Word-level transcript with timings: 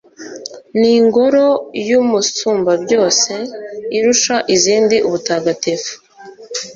n'ingoro 0.79 1.45
y'umusumbabyose 1.89 3.33
irusha 3.97 4.35
izindi 4.55 4.95
ubutagatifu 5.07 5.93